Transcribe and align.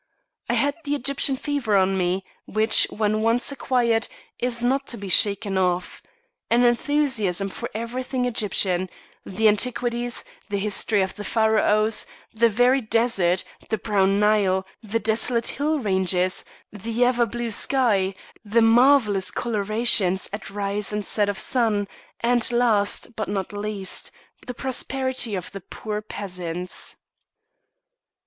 I 0.49 0.55
had 0.55 0.73
the 0.83 0.95
Egyptian 0.95 1.37
fever 1.37 1.77
on 1.77 1.95
me, 1.95 2.25
which, 2.45 2.85
when 2.89 3.21
once 3.21 3.51
acquired, 3.51 4.07
is 4.39 4.63
not 4.63 4.87
to 4.87 4.97
be 4.97 5.09
shaken 5.09 5.59
off 5.59 6.01
an 6.49 6.63
enthusiasm 6.63 7.49
for 7.49 7.69
everything 7.75 8.25
Egyptian, 8.25 8.89
the 9.27 9.47
antiquities, 9.47 10.25
the 10.49 10.57
history 10.57 11.03
of 11.03 11.13
the 11.13 11.23
Pharaohs, 11.23 12.07
the 12.33 12.49
very 12.49 12.81
desert, 12.81 13.43
the 13.69 13.77
brown 13.77 14.19
Nile, 14.19 14.65
the 14.81 14.97
desolate 14.99 15.45
hill 15.45 15.77
ranges, 15.77 16.43
the 16.73 17.05
ever 17.05 17.27
blue 17.27 17.51
sky, 17.51 18.15
the 18.43 18.63
marvellous 18.63 19.29
colorations 19.29 20.27
at 20.33 20.49
rise 20.49 20.91
and 20.91 21.05
set 21.05 21.29
of 21.29 21.37
sun, 21.37 21.87
and 22.21 22.51
last, 22.51 23.15
but 23.15 23.29
not 23.29 23.53
least, 23.53 24.09
the 24.47 24.55
prosperity 24.55 25.35
of 25.35 25.51
the 25.51 25.61
poor 25.61 26.01
peasants. 26.01 26.95